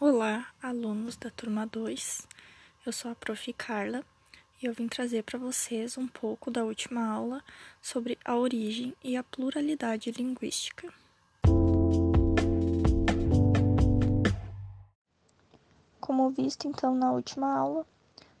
[0.00, 2.26] Olá, alunos da turma 2.
[2.84, 3.52] Eu sou a Prof.
[3.52, 4.04] Carla
[4.60, 7.40] e eu vim trazer para vocês um pouco da última aula
[7.80, 10.92] sobre a origem e a pluralidade linguística.
[16.00, 17.86] Como visto então na última aula,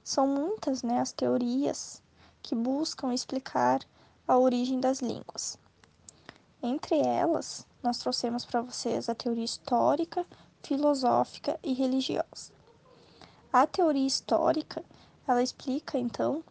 [0.02, 2.02] são muitas né, as teorias
[2.42, 3.80] que buscam explicar
[4.26, 5.56] a origem das línguas.
[6.60, 10.26] Entre elas, nós trouxemos para vocês a teoria histórica,
[10.64, 12.52] filosófica e religiosa.
[13.52, 14.82] A teoria histórica,
[15.28, 16.42] ela explica então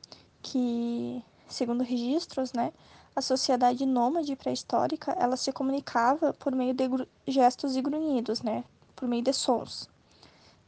[0.42, 2.72] que, segundo registros, né,
[3.16, 6.90] a sociedade nômade pré-histórica, ela se comunicava por meio de
[7.28, 8.64] gestos e grunhidos, né,
[8.96, 9.90] por meio de sons.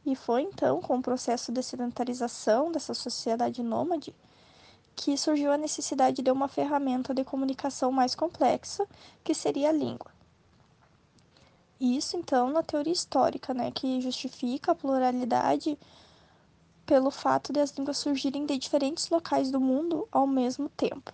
[0.04, 4.14] E foi então com o processo de sedentarização dessa sociedade nômade
[4.94, 8.86] que surgiu a necessidade de uma ferramenta de comunicação mais complexa,
[9.22, 10.15] que seria a língua.
[11.80, 15.78] Isso, então, na teoria histórica, né, que justifica a pluralidade
[16.86, 21.12] pelo fato de as línguas surgirem de diferentes locais do mundo ao mesmo tempo.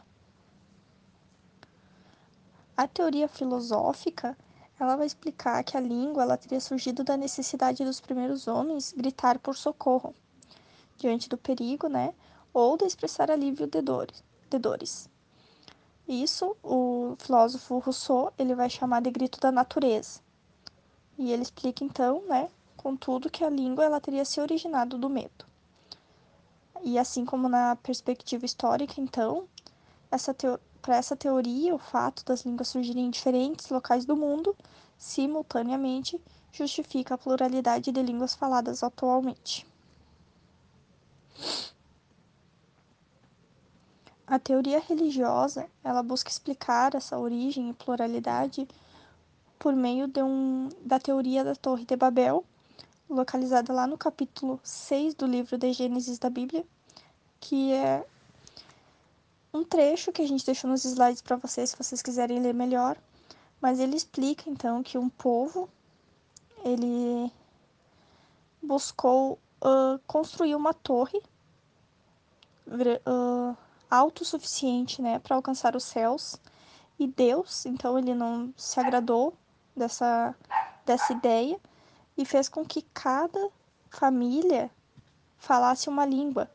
[2.76, 4.36] A teoria filosófica,
[4.78, 9.38] ela vai explicar que a língua ela teria surgido da necessidade dos primeiros homens gritar
[9.38, 10.14] por socorro
[10.96, 12.14] diante do perigo, né,
[12.54, 14.22] ou de expressar alívio de dores.
[14.48, 15.10] De dores.
[16.06, 20.20] Isso o filósofo Rousseau ele vai chamar de grito da natureza.
[21.18, 25.46] E ele explica então, né, contudo, que a língua ela teria se originado do medo.
[26.82, 29.46] E assim como na perspectiva histórica, então,
[30.10, 30.34] essa
[30.82, 34.54] para essa teoria, o fato das línguas surgirem em diferentes locais do mundo,
[34.98, 39.64] simultaneamente, justifica a pluralidade de línguas faladas atualmente.
[44.26, 48.66] A teoria religiosa, ela busca explicar essa origem e pluralidade
[49.62, 52.44] por meio de um, da teoria da Torre de Babel,
[53.08, 56.66] localizada lá no capítulo 6 do livro de Gênesis da Bíblia,
[57.38, 58.04] que é
[59.54, 62.98] um trecho que a gente deixou nos slides para vocês, se vocês quiserem ler melhor.
[63.60, 65.68] Mas ele explica então que um povo
[66.64, 67.30] ele
[68.60, 71.22] buscou uh, construir uma torre
[72.66, 73.56] uh,
[73.88, 76.36] autossuficiente né, para alcançar os céus.
[76.98, 79.32] E Deus, então, ele não se agradou
[79.76, 80.34] dessa,
[80.84, 81.58] dessa ideia
[82.16, 83.50] e fez com que cada
[83.90, 84.70] família
[85.38, 86.50] falasse uma língua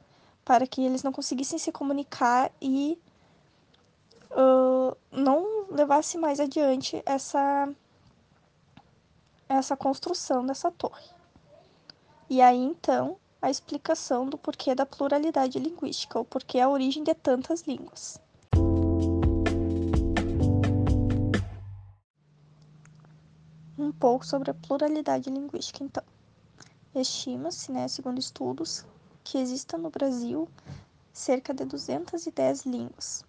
[0.46, 2.98] para que eles não conseguissem se comunicar e
[4.32, 7.70] uh, não levasse mais adiante essa
[9.50, 11.10] essa construção dessa torre.
[12.30, 17.14] E aí então a explicação do porquê da pluralidade linguística, ou porquê a origem de
[17.14, 18.20] tantas línguas.
[24.00, 26.04] Pouco sobre a pluralidade linguística, então.
[26.94, 28.86] Estima-se, né, segundo estudos,
[29.24, 30.48] que existam no Brasil
[31.12, 33.26] cerca de 210 línguas.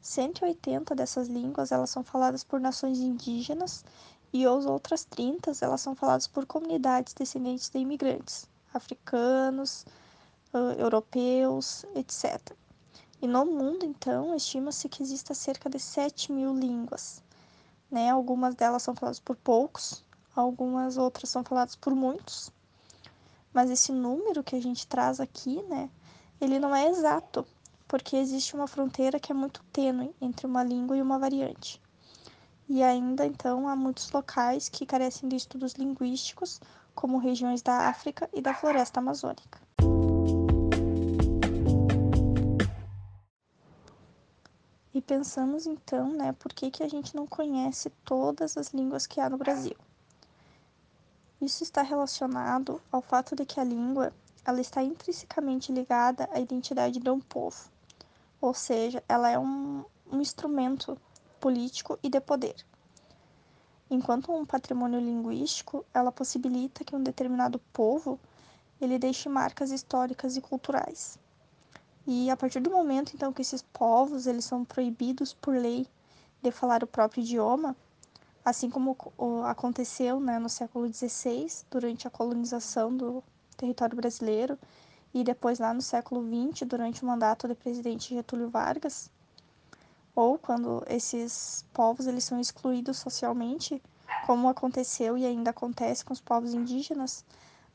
[0.00, 3.84] 180 dessas línguas elas são faladas por nações indígenas
[4.32, 9.86] e as outras 30 elas são faladas por comunidades descendentes de imigrantes, africanos,
[10.78, 12.56] europeus, etc.
[13.20, 17.21] E no mundo, então, estima-se que exista cerca de 7 mil línguas
[17.92, 18.10] né?
[18.10, 20.02] Algumas delas são faladas por poucos,
[20.34, 22.50] algumas outras são faladas por muitos.
[23.52, 25.90] Mas esse número que a gente traz aqui, né,
[26.40, 27.46] ele não é exato,
[27.86, 31.80] porque existe uma fronteira que é muito tênue entre uma língua e uma variante.
[32.66, 36.58] E ainda então há muitos locais que carecem de estudos linguísticos,
[36.94, 39.60] como regiões da África e da floresta amazônica.
[45.02, 49.20] E pensamos então, né, por que, que a gente não conhece todas as línguas que
[49.20, 49.74] há no Brasil?
[51.40, 54.12] Isso está relacionado ao fato de que a língua
[54.44, 57.68] ela está intrinsecamente ligada à identidade de um povo,
[58.40, 60.96] ou seja, ela é um, um instrumento
[61.40, 62.64] político e de poder.
[63.90, 68.20] Enquanto um patrimônio linguístico, ela possibilita que um determinado povo
[68.80, 71.18] ele deixe marcas históricas e culturais.
[72.06, 75.86] E a partir do momento então que esses povos eles são proibidos por lei
[76.42, 77.76] de falar o próprio idioma,
[78.44, 78.96] assim como
[79.46, 83.22] aconteceu né, no século XVI, durante a colonização do
[83.56, 84.58] território brasileiro,
[85.14, 89.10] e depois lá no século XX, durante o mandato do presidente Getúlio Vargas,
[90.14, 93.80] ou quando esses povos eles são excluídos socialmente,
[94.26, 97.24] como aconteceu e ainda acontece com os povos indígenas,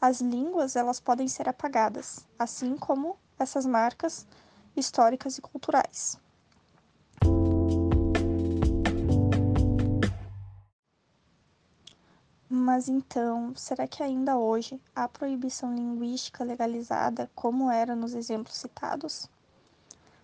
[0.01, 4.25] as línguas elas podem ser apagadas, assim como essas marcas
[4.75, 6.19] históricas e culturais.
[12.49, 19.29] Mas então, será que ainda hoje há proibição linguística legalizada, como era nos exemplos citados?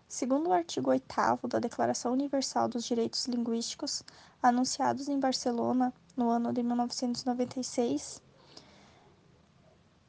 [0.07, 4.03] Segundo o artigo 8 da Declaração Universal dos Direitos Linguísticos,
[4.41, 8.21] anunciados em Barcelona no ano de 1996,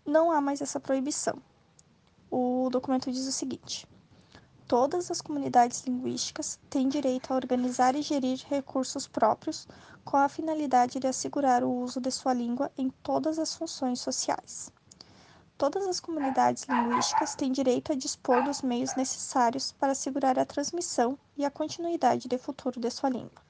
[0.05, 1.41] não há mais essa proibição.
[2.65, 3.87] O documento diz o seguinte:
[4.67, 9.69] todas as comunidades linguísticas têm direito a organizar e gerir recursos próprios
[10.03, 14.73] com a finalidade de assegurar o uso de sua língua em todas as funções sociais.
[15.59, 21.19] Todas as comunidades linguísticas têm direito a dispor dos meios necessários para assegurar a transmissão
[21.37, 23.45] e a continuidade de futuro de sua língua.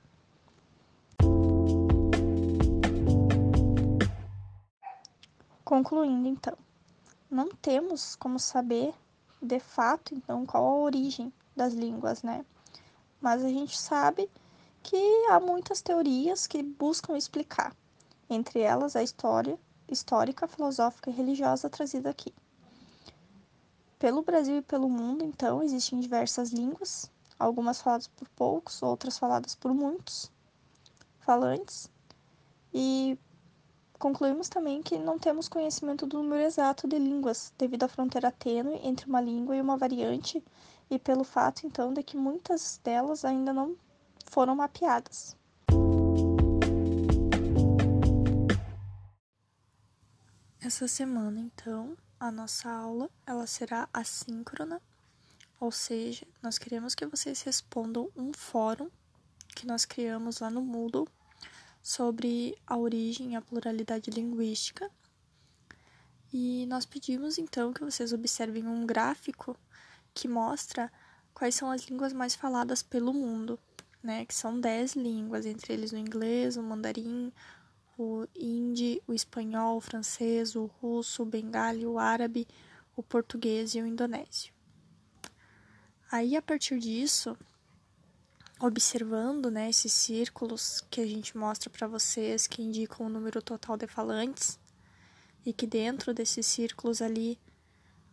[5.65, 6.59] Concluindo, então,
[7.31, 8.93] não temos como saber
[9.45, 12.45] de fato, então, qual a origem das línguas, né?
[13.21, 14.31] Mas a gente sabe
[14.83, 17.75] que há muitas teorias que buscam explicar,
[18.29, 19.59] entre elas a história
[19.89, 22.35] histórica, filosófica e religiosa trazida aqui.
[23.99, 29.55] Pelo Brasil e pelo mundo, então, existem diversas línguas, algumas faladas por poucos, outras faladas
[29.55, 30.31] por muitos
[31.21, 31.91] falantes.
[32.73, 33.19] E
[33.99, 38.81] concluímos também que não temos conhecimento do número exato de línguas, devido à fronteira tênue
[38.83, 40.43] entre uma língua e uma variante,
[40.91, 43.77] e pelo fato, então, de que muitas delas ainda não
[44.27, 45.37] foram mapeadas.
[50.61, 54.81] Essa semana, então, a nossa aula ela será assíncrona,
[55.61, 58.89] ou seja, nós queremos que vocês respondam um fórum
[59.55, 61.07] que nós criamos lá no Moodle
[61.85, 64.91] sobre a origem e a pluralidade linguística.
[66.33, 69.55] E nós pedimos então que vocês observem um gráfico
[70.15, 70.91] que mostra
[71.35, 73.61] quais são as línguas mais faladas pelo mundo,
[74.03, 74.25] né?
[74.25, 77.31] Que são 10 línguas, entre eles o inglês, o mandarim,
[77.99, 82.49] o hindi, o espanhol, o francês, o russo, o bengali, o árabe,
[82.97, 84.55] o português e o indonésio.
[86.11, 87.37] Aí, a partir disso,
[88.67, 93.77] observando né, esses círculos que a gente mostra para vocês, que indicam o número total
[93.77, 94.59] de falantes,
[95.45, 97.39] e que dentro desses círculos ali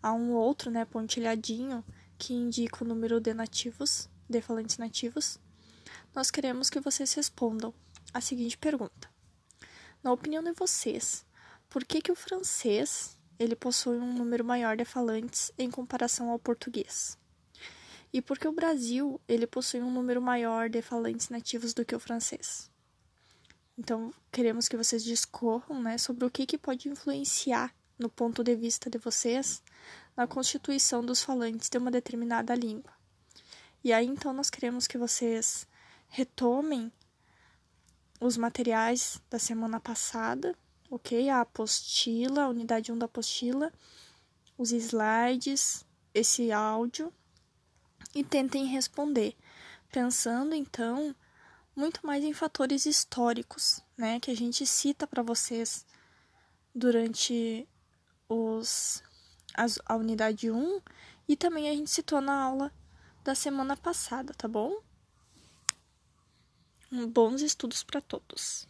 [0.01, 1.83] há um outro né, pontilhadinho
[2.17, 5.39] que indica o número de nativos, de falantes nativos,
[6.13, 7.73] nós queremos que vocês respondam
[8.13, 9.09] a seguinte pergunta.
[10.03, 11.25] Na opinião de vocês,
[11.69, 16.37] por que, que o francês ele possui um número maior de falantes em comparação ao
[16.37, 17.17] português?
[18.13, 21.95] E por que o Brasil ele possui um número maior de falantes nativos do que
[21.95, 22.69] o francês?
[23.77, 28.53] Então, queremos que vocês discorram né, sobre o que, que pode influenciar, no ponto de
[28.55, 29.63] vista de vocês,
[30.15, 32.91] na constituição dos falantes de uma determinada língua.
[33.83, 35.65] E aí, então, nós queremos que vocês
[36.09, 36.91] retomem
[38.19, 40.53] os materiais da semana passada,
[40.89, 41.29] ok?
[41.29, 43.71] A apostila, a unidade 1 da apostila,
[44.57, 47.11] os slides, esse áudio
[48.13, 49.35] e tentem responder,
[49.91, 51.15] pensando então
[51.75, 55.85] muito mais em fatores históricos, né, que a gente cita para vocês
[56.73, 57.67] durante
[58.27, 59.03] os
[59.53, 60.81] as, a unidade 1
[61.27, 62.71] e também a gente citou na aula
[63.23, 64.81] da semana passada, tá bom?
[67.07, 68.67] bons estudos para todos.